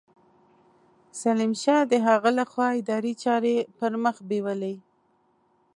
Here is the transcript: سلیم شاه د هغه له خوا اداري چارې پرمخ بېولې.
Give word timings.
سلیم 1.21 1.53
شاه 1.63 1.81
د 1.91 1.93
هغه 2.07 2.29
له 2.37 2.43
خوا 2.51 2.67
اداري 2.79 3.13
چارې 3.23 3.55
پرمخ 3.77 4.15
بېولې. 4.29 4.75